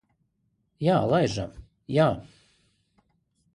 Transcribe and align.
Jā, 0.85 0.95
laižam. 1.11 1.53
Jā. 1.99 2.09